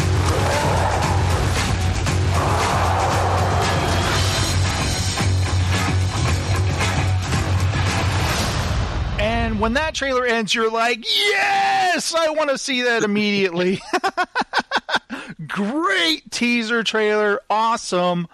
[9.20, 13.82] And when that trailer ends, you're like, yes, I want to see that immediately.
[15.46, 17.40] Great teaser trailer.
[17.50, 18.28] Awesome.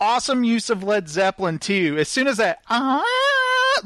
[0.00, 1.96] Awesome use of Led Zeppelin, too.
[1.98, 3.02] As soon as that, ah,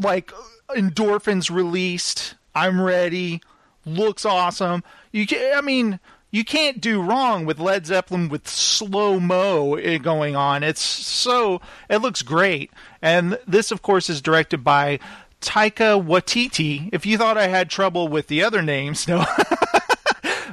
[0.01, 0.33] like,
[0.71, 3.41] endorphins released, I'm ready.
[3.85, 4.85] Looks awesome.
[5.11, 5.99] You can, I mean,
[6.31, 10.63] you can't do wrong with Led Zeppelin with slow mo going on.
[10.63, 12.71] It's so it looks great.
[13.03, 14.99] And this, of course, is directed by
[15.41, 16.89] Taika Waititi.
[16.93, 19.25] If you thought I had trouble with the other names, no.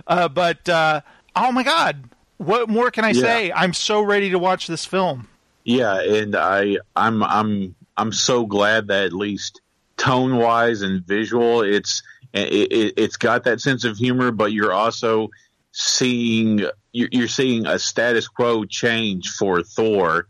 [0.07, 1.01] uh, but uh,
[1.35, 2.05] oh my god,
[2.37, 3.21] what more can I Yeah.
[3.21, 3.51] say?
[3.51, 5.27] I'm so ready to watch this film.
[5.63, 9.61] Yeah, and I I'm I'm I'm so glad that at least
[9.99, 12.01] tone wise and visual, it's
[12.33, 15.29] it, it's got that sense of humor, but you're also
[15.71, 20.27] seeing you're, seeing a status quo change for Thor,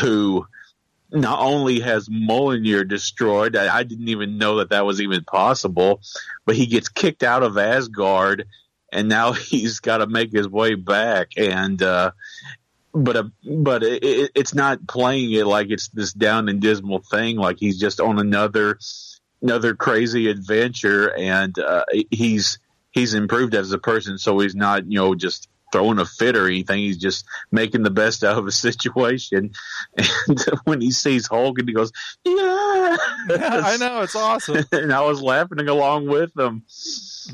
[0.00, 0.46] who
[1.12, 6.00] not only has Mjolnir destroyed, I didn't even know that that was even possible,
[6.46, 8.46] but he gets kicked out of Asgard,
[8.92, 11.32] and now he's got to make his way back.
[11.36, 12.12] And uh,
[12.92, 17.00] but uh, but it, it, it's not playing it like it's this down and dismal
[17.00, 17.36] thing.
[17.36, 18.78] Like he's just on another
[19.42, 22.58] another crazy adventure, and uh, he's
[22.90, 26.46] he's improved as a person, so he's not you know just throwing a fit or
[26.46, 26.78] anything.
[26.78, 29.52] He's just making the best out of a situation.
[29.96, 31.92] And when he sees Hulk, and he goes,
[32.24, 32.96] "Yeah,
[33.28, 34.64] Yeah, I know it's awesome.
[34.72, 36.64] and I was laughing along with him.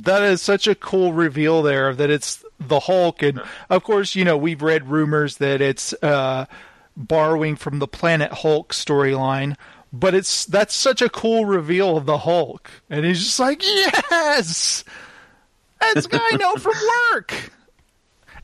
[0.00, 4.24] That is such a cool reveal there that it's the Hulk, and of course, you
[4.24, 6.46] know we've read rumors that it's uh,
[6.96, 9.56] borrowing from the Planet Hulk storyline.
[9.92, 14.84] But it's that's such a cool reveal of the Hulk, and he's just like, yes,
[15.80, 16.74] that's guy I know from
[17.12, 17.32] work.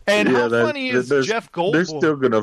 [0.06, 2.42] And how that- funny is they're- Jeff They're still gonna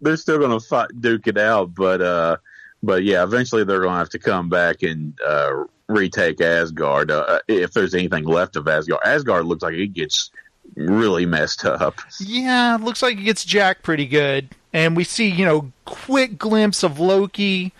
[0.00, 2.36] they're still gonna fight, duke it out, but uh,
[2.82, 7.72] but yeah, eventually they're gonna have to come back and uh, retake Asgard uh, if
[7.72, 9.00] there's anything left of Asgard.
[9.04, 10.30] Asgard looks like it gets
[10.76, 12.00] really messed up.
[12.20, 14.48] Yeah, it looks like it gets Jack pretty good.
[14.72, 17.72] And we see, you know, quick glimpse of Loki,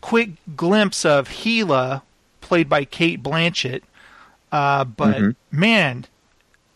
[0.00, 2.02] quick glimpse of Hela,
[2.40, 3.82] played by Cate Blanchett.
[4.52, 5.36] Uh, but Mhm.
[5.50, 6.06] man,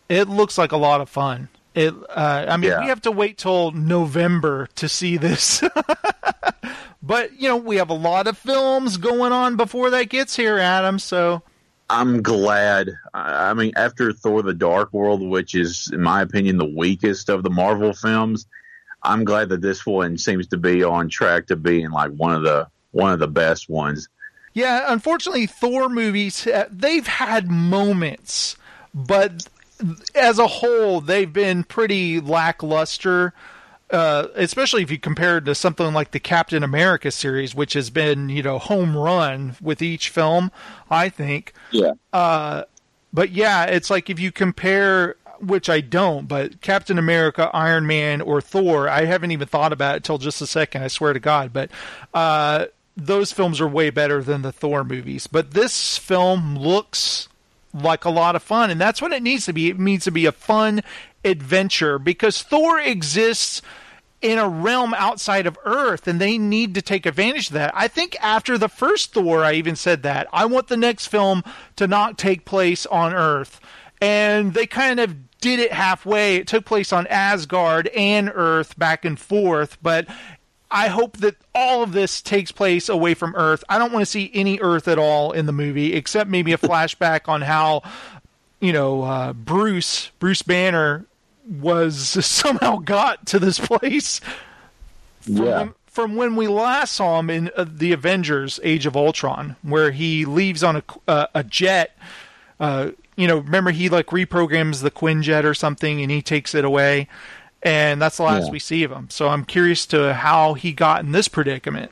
[0.08, 1.48] it looks like a lot of fun.
[1.74, 2.80] It, uh, I mean, Yeah.
[2.80, 5.62] we have to wait till November to see this.
[7.02, 10.58] but you know, we have a lot of films going on before that gets here,
[10.58, 10.98] Adam.
[10.98, 11.42] So
[11.88, 12.90] I'm glad.
[13.14, 17.42] I mean, after Thor: The Dark World, which is, in my opinion, the weakest of
[17.42, 18.46] the Marvel films,
[19.02, 22.42] I'm glad that this one seems to be on track to being like one of
[22.42, 24.08] the one of the best ones.
[24.54, 28.56] Yeah, unfortunately, Thor movies uh, they've had moments,
[28.94, 29.46] but
[30.14, 33.32] as a whole, they've been pretty lackluster.
[33.90, 37.90] Uh, especially if you compare it to something like the Captain America series, which has
[37.90, 40.50] been you know home run with each film.
[40.90, 41.52] I think.
[41.70, 41.92] Yeah.
[42.10, 42.62] Uh,
[43.12, 48.22] but yeah, it's like if you compare, which I don't, but Captain America, Iron Man,
[48.22, 50.82] or Thor, I haven't even thought about it till just a second.
[50.82, 51.70] I swear to God, but
[52.14, 52.66] uh,
[52.96, 55.26] those films are way better than the Thor movies.
[55.26, 57.28] But this film looks
[57.74, 59.70] like a lot of fun, and that's what it needs to be.
[59.70, 60.82] It needs to be a fun
[61.24, 63.62] adventure because Thor exists
[64.20, 67.72] in a realm outside of Earth, and they need to take advantage of that.
[67.74, 71.42] I think after the first Thor, I even said that I want the next film
[71.76, 73.60] to not take place on Earth,
[74.00, 76.36] and they kind of did it halfway.
[76.36, 80.06] It took place on Asgard and Earth back and forth, but
[80.72, 83.62] I hope that all of this takes place away from Earth.
[83.68, 86.58] I don't want to see any Earth at all in the movie, except maybe a
[86.58, 87.82] flashback on how,
[88.60, 91.04] you know, uh, Bruce Bruce Banner
[91.60, 94.20] was somehow got to this place.
[95.20, 95.68] From, Yeah.
[95.86, 100.24] from when we last saw him in uh, the Avengers: Age of Ultron, where he
[100.24, 101.96] leaves on a uh, a jet.
[102.58, 106.64] Uh, you know, remember he like reprograms the Quinjet or something, and he takes it
[106.64, 107.08] away,
[107.62, 108.52] and that's the last Yeah.
[108.52, 109.08] we see of him.
[109.10, 111.90] So I'm curious to how he got in this predicament.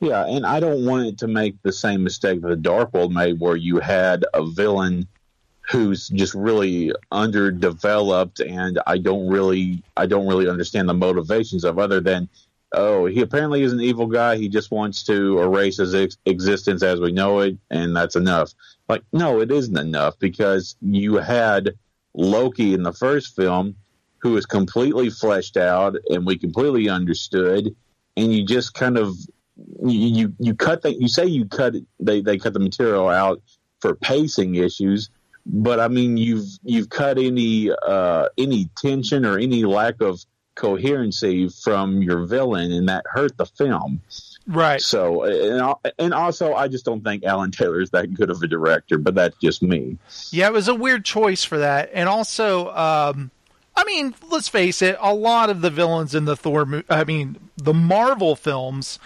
[0.00, 3.14] Yeah, and I don't want it to make the same mistake that the Dark World
[3.14, 5.06] made, where you had a villain
[5.70, 11.78] who's just really underdeveloped, and I don't really, I don't really understand the motivations of
[11.78, 12.28] other than,
[12.72, 14.36] oh, he apparently is an evil guy.
[14.36, 18.52] He just wants to erase his ex- existence as we know it, and that's enough.
[18.88, 21.74] Like, no, it isn't enough because you had
[22.14, 23.74] Loki in the first film,
[24.18, 27.74] who was completely fleshed out, and we completely understood,
[28.16, 29.14] and you just kind of
[29.84, 33.42] you you, you cut that you say you cut they they cut the material out
[33.80, 35.10] for pacing issues
[35.46, 40.20] but i mean you've you've cut any uh any tension or any lack of
[40.56, 44.00] coherency from your villain and that hurt the film.
[44.48, 44.80] Right.
[44.80, 48.46] So and, and also i just don't think alan taylor is that good of a
[48.46, 49.98] director but that's just me.
[50.30, 53.30] Yeah, it was a weird choice for that, and also, um,
[53.76, 57.36] I mean, let's face it, a lot of the villains in the Thor, I mean,
[57.56, 58.98] the Marvel films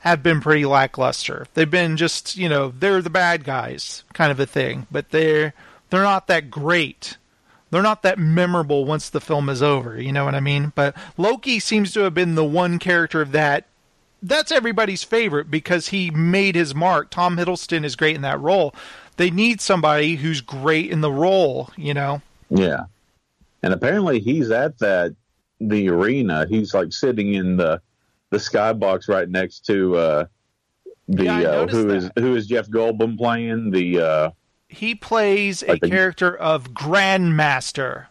[0.00, 1.46] have been pretty lackluster.
[1.54, 5.54] They've been just, you know, they're the bad guys kind of a thing, but they're
[5.90, 7.16] they're not that great.
[7.70, 10.00] They're not that memorable once the film is over.
[10.00, 10.72] You know what I mean?
[10.74, 13.66] But Loki seems to have been the one character that
[14.22, 17.10] that's everybody's favorite because he made his mark.
[17.10, 18.74] Tom Hiddleston is great in that role.
[19.16, 22.22] They need somebody who's great in the role, you know.
[22.50, 22.84] Yeah.
[23.62, 25.14] And apparently he's at that
[25.60, 26.46] the arena.
[26.48, 27.80] He's like sitting in the
[28.30, 30.24] the skybox right next to uh
[31.08, 34.30] the Yeah, uh, who is who is Jeff Goldblum playing the uh
[34.68, 38.06] He plays a the- character of Grandmaster.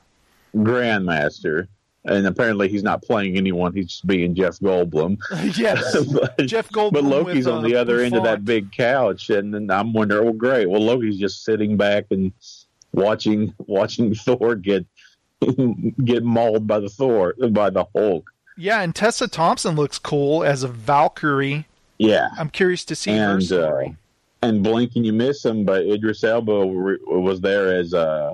[0.55, 1.67] Grandmaster.
[2.05, 5.17] and apparently he's not playing anyone; he's just being Jeff Goldblum.
[5.57, 6.93] yes, but, Jeff Goldblum.
[6.93, 9.93] but Loki's with, on uh, the other end of that big couch, and then I'm
[9.93, 10.69] wondering, well, great.
[10.69, 12.31] Well, Loki's just sitting back and
[12.93, 14.85] watching watching Thor get
[16.03, 18.31] get mauled by the Thor by the Hulk.
[18.57, 21.65] Yeah, and Tessa Thompson looks cool as a Valkyrie.
[21.99, 23.95] Yeah, I'm curious to see her and uh, story.
[24.41, 28.33] and blink and you miss him, but Idris Elba re- was there as uh,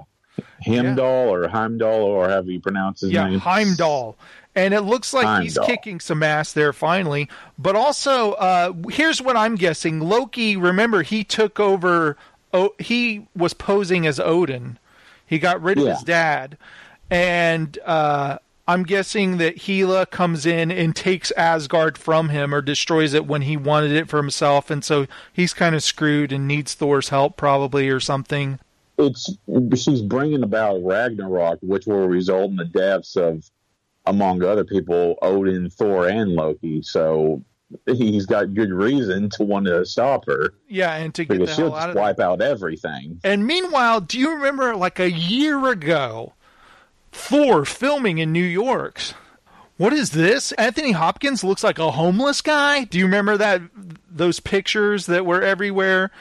[0.66, 3.16] Heimdall or Heimdall or however you pronounce his name.
[3.16, 3.39] yeah, name.
[3.39, 4.16] Heimdall.
[4.56, 7.28] And it looks like he's kicking some ass there finally.
[7.58, 9.99] But also, uh, here's what I'm guessing.
[9.99, 12.18] Loki, remember, he took over.
[12.54, 14.78] Oh, he was posing as Odin.
[15.26, 15.93] He got rid of Yeah.
[15.95, 16.58] his dad.
[17.14, 23.14] And uh, I'm guessing that Hela comes in and takes Asgard from him or destroys
[23.14, 24.72] it when he wanted it for himself.
[24.72, 28.59] And so he's kind of screwed and needs Thor's help, probably, or something.
[28.97, 29.30] it's
[29.76, 33.49] she's bringing about Ragnarok, which will result in the deaths of,
[34.07, 36.82] among other people, Odin, Thor, and Loki.
[36.82, 37.43] So
[37.86, 41.70] he's got good reason to want to stop her Yeah, and to get because she'll
[41.70, 43.20] just wipe out everything.
[43.24, 46.34] And meanwhile, do you remember like a year ago,
[47.14, 48.99] Thor filming in New York?
[49.78, 50.51] What is this?
[50.53, 52.84] Anthony Hopkins looks like a homeless guy.
[52.84, 53.61] Do you remember that
[54.09, 56.11] those pictures that were everywhere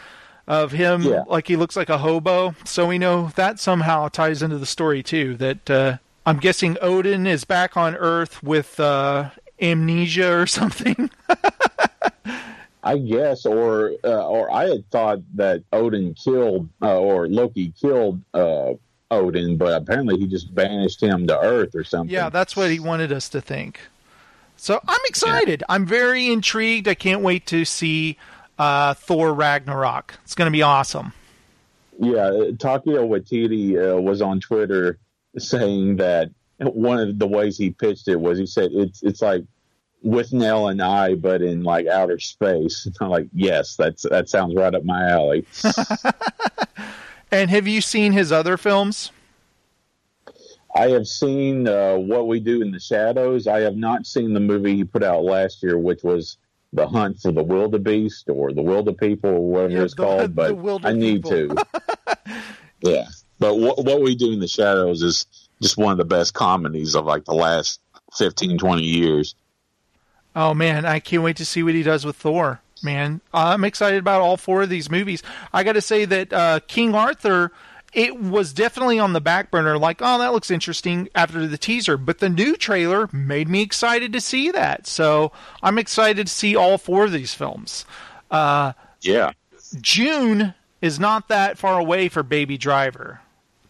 [0.47, 1.25] of him Yeah.
[1.27, 2.55] like he looks like a hobo?
[2.65, 7.27] So we know that somehow ties into the story too that uh I'm guessing Odin
[7.27, 9.31] is back on Earth with uh
[9.61, 11.11] amnesia or something.
[12.85, 18.21] I guess, or uh, or I had thought that Odin killed uh, or Loki killed
[18.35, 18.73] uh,
[19.13, 22.13] Odin, but apparently he just banished him to Earth or something.
[22.13, 23.81] Yeah, that's what he wanted us to think.
[24.57, 25.65] So I'm excited.
[25.69, 26.87] I'm very intrigued.
[26.87, 28.17] I can't wait to see
[28.59, 30.15] uh, Thor Ragnarok.
[30.25, 31.13] It's going to be awesome.
[31.99, 34.99] Yeah, Taika Waititi uh, was on Twitter
[35.39, 39.45] saying that one of the ways he pitched it was he said it's it's like
[40.05, 42.87] Withnail and I, but in like outer space.
[42.87, 45.45] And I'm like, yes, that's that sounds right up my alley.
[47.33, 49.11] And have you seen his other films?
[50.77, 53.47] I have seen uh, What We Do in the Shadows.
[53.47, 56.37] I have not seen the movie he put out last year, which was
[56.75, 60.35] The Hunt for the Wildebeest or The Wilder People or whatever Yeah, it's the- called,
[60.35, 61.57] but I need to.
[62.81, 63.07] yeah.
[63.39, 65.27] But what, what We Do in the Shadows is
[65.61, 67.81] just one of the best comedies of like the last
[68.17, 69.35] 15, 20 years.
[70.37, 72.61] Oh man, I can't wait to see what he does with Thor.
[72.83, 75.23] Man, I'm excited about all four of these movies.
[75.53, 77.53] I got to say that uh, King Arthur,
[77.93, 79.79] it was definitely on the back burner.
[79.79, 84.13] Like, oh, that looks interesting after the teaser, but the new trailer made me excited
[84.15, 84.87] to see that.
[84.87, 85.31] So
[85.63, 87.85] I'm excited to see all four of these films.
[88.31, 89.33] Uh, Yeah.
[89.81, 93.21] June is not that far away for Baby Driver.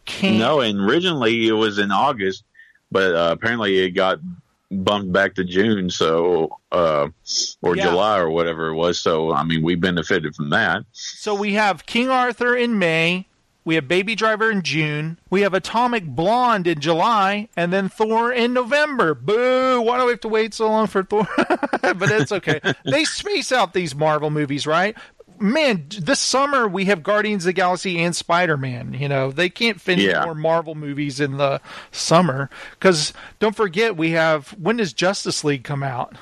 [0.05, 2.43] Can't No, and originally it was in August,
[2.91, 4.19] but uh, apparently it got
[4.73, 7.09] bumped back to June, so uh,
[7.63, 7.91] or Yeah.
[7.91, 8.99] July or whatever it was.
[8.99, 10.85] So I mean, we benefited from that.
[10.93, 13.27] So we have King Arthur in May,
[13.65, 18.33] we have Baby Driver in June, we have Atomic Blonde in July, and then Thor
[18.33, 19.15] in November.
[19.15, 19.81] Boo!
[19.81, 21.29] Why do we have to wait so long for Thor?
[21.37, 22.61] but it's okay.
[22.85, 24.97] they space out these Marvel movies, right?
[25.43, 28.95] Man, this summer we have Guardians of the Galaxy and Spider Man.
[28.95, 30.25] You know, they can't fit Yeah.
[30.25, 32.49] more Marvel movies in the summer.
[32.79, 34.51] Because don't forget, we have.
[34.51, 36.17] When does Justice League come out?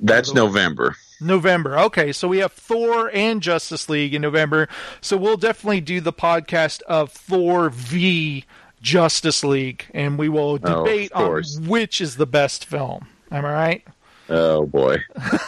[0.00, 0.94] That's November.
[1.20, 1.76] November.
[1.80, 4.68] Okay, so we have Thor and Justice League in November.
[5.00, 8.44] So we'll definitely do the podcast of Thor v
[8.80, 13.08] Justice League, and we will Oh, debate on which is the best film.
[13.32, 13.84] Am I right?
[14.28, 15.02] Oh boy.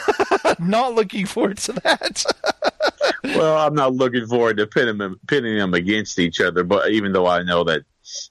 [0.58, 2.24] Not looking forward to that.
[3.24, 7.12] well, I'm not looking forward to pitting them, pitting them against each other, but even
[7.12, 7.82] though I know that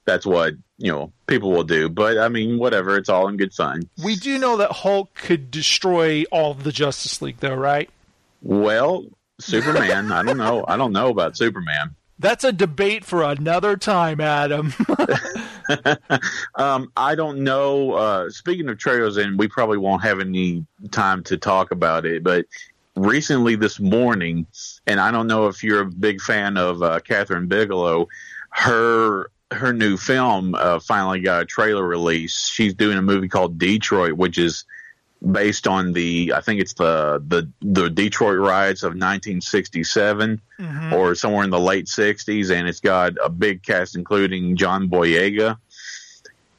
[0.05, 2.97] that's what you know people will do, but I mean, whatever.
[2.97, 3.89] It's all in good fun.
[4.03, 7.89] we do know that Hulk could destroy all of the Justice League, though, right?
[8.41, 9.05] Well,
[9.39, 10.11] Superman.
[10.11, 10.65] I don't know.
[10.67, 11.95] I don't know about Superman.
[12.19, 14.73] That's a debate for another time, Adam.
[16.55, 17.93] Um, I don't know.
[17.93, 22.23] Uh, speaking of trailers, and we probably won't have any time to talk about it,
[22.23, 22.45] but
[22.95, 24.47] recently this morning,
[24.87, 28.07] and I don't know if you're a big fan of uh, Kathryn Bigelow,
[28.49, 32.47] her her new film uh, finally got a trailer release.
[32.47, 34.65] She's doing a movie called Detroit, which is
[35.31, 40.91] based on the I think it's the the the Detroit riots of 1967 Mhm.
[40.93, 45.57] or somewhere in the late 60s and it's got a big cast including John Boyega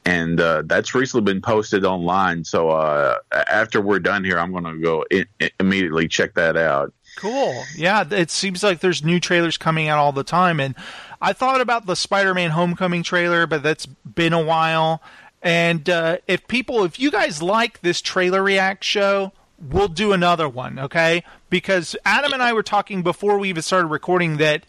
[0.05, 4.63] and uh, that's recently been posted online so uh, after we're done here I'm going
[4.63, 7.65] to go i- i- immediately check that out Cool.
[7.75, 10.61] Yeah, it seems like there's new trailers coming out all the time.
[10.61, 10.75] And
[11.21, 15.01] I thought about the Spider Man Homecoming trailer, but that's been a while.
[15.41, 20.47] And uh, if people, if you guys like this trailer react show, we'll do another
[20.47, 21.23] one, okay?
[21.49, 24.63] Because Adam and I were talking before we even started recording that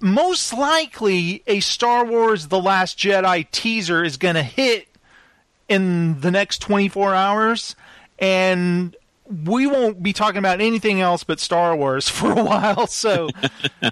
[0.00, 4.88] most likely a Star Wars The Last Jedi teaser is going to hit
[5.68, 7.76] in the next 24 hours.
[8.18, 8.96] And
[9.44, 12.86] we won't be talking about anything else but Star Wars for a while.
[12.86, 13.28] So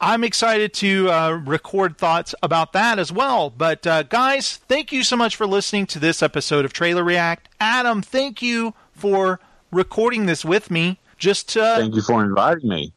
[0.00, 3.50] I'm excited to uh, record thoughts about that as well.
[3.50, 7.50] But uh, guys, thank you so much for listening to this episode of Trailer React.
[7.60, 9.40] Adam, thank you for
[9.70, 10.98] recording this with me.
[11.18, 12.94] Just uh, thank you for inviting me.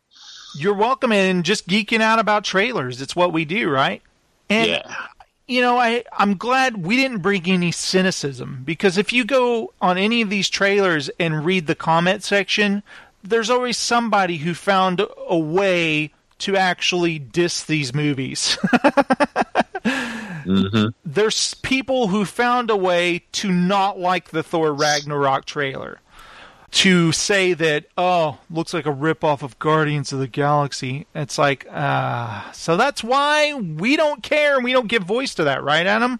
[0.56, 3.02] You're welcome, and just geeking out about trailers.
[3.02, 4.02] It's what we do, right?
[4.50, 4.96] And yeah.
[5.46, 9.98] you know, I I'm glad we didn't bring any cynicism because if you go on
[9.98, 12.82] any of these trailers and read the comment section,
[13.22, 18.58] there's always somebody who found a way to actually diss these movies.
[19.84, 20.88] mm-hmm.
[21.06, 26.00] There's people who found a way to not like the Thor Ragnarok trailer.
[26.72, 31.06] To say that, oh, looks like a ripoff of Guardians of the Galaxy.
[31.14, 32.50] It's like, ah.
[32.50, 35.86] Uh, so that's why we don't care and we don't give voice to that, right,
[35.86, 36.20] Adam?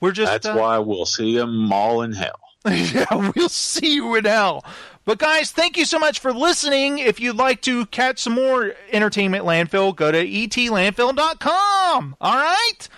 [0.00, 0.32] We're just.
[0.32, 2.40] That's uh, why we'll see them all in hell.
[2.66, 4.64] yeah, we'll see you in hell.
[5.04, 6.98] But guys, thank you so much for listening.
[6.98, 12.16] If you'd like to catch some more Entertainment Landfill, go to etlandfill.com.
[12.20, 12.88] All right?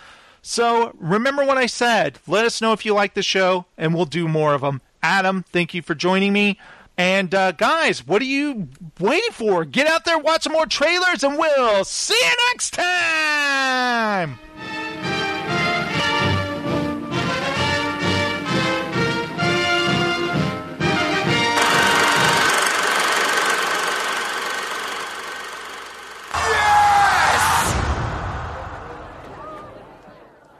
[0.40, 2.20] So remember what I said.
[2.28, 4.80] Let us know if you like the show, and we'll do more of them.
[5.02, 6.58] Adam, thank you for joining me.
[6.96, 8.68] And uh, guys, what are you
[9.00, 9.64] waiting for?
[9.64, 14.38] Get out there, watch some more trailers, and we'll see you next time!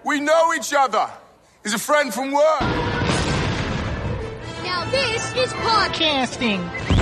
[0.07, 1.11] We know each other.
[1.65, 2.61] He's a friend from work.
[4.63, 6.96] Now this is podcasting.